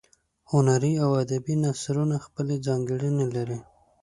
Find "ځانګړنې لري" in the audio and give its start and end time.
2.67-3.59